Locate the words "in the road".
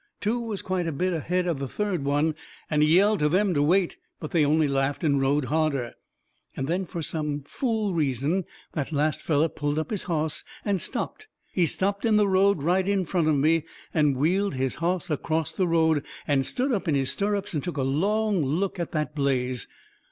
12.03-12.63